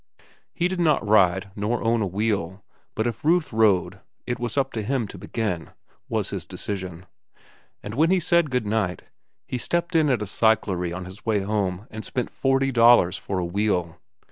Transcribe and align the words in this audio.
He 0.51 0.67
did 0.67 0.79
not 0.79 1.07
ride, 1.07 1.51
nor 1.55 1.83
own 1.83 2.01
a 2.01 2.07
wheel, 2.07 2.65
but 2.95 3.05
if 3.05 3.23
Ruth 3.23 3.53
rode, 3.53 3.99
it 4.25 4.39
was 4.39 4.57
up 4.57 4.73
to 4.73 4.81
him 4.81 5.07
to 5.09 5.17
begin, 5.19 5.69
was 6.09 6.31
his 6.31 6.43
decision; 6.43 7.05
and 7.83 7.93
when 7.93 8.09
he 8.09 8.19
said 8.19 8.49
good 8.49 8.65
night, 8.65 9.03
he 9.45 9.59
stopped 9.59 9.93
in 9.95 10.09
at 10.09 10.23
a 10.23 10.25
cyclery 10.25 10.91
on 10.91 11.05
his 11.05 11.23
way 11.23 11.41
home 11.41 11.85
and 11.91 12.03
spent 12.03 12.31
forty 12.31 12.71
dollars 12.71 13.15
for 13.15 13.37
a 13.37 13.45
wheel. 13.45 13.97